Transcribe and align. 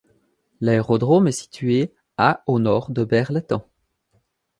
L'aérodrome 0.61 1.27
est 1.27 1.31
situé 1.31 1.93
à 2.17 2.41
au 2.47 2.57
Nord 2.57 2.89
de 2.89 3.03
Berre-l'Étang. 3.03 3.67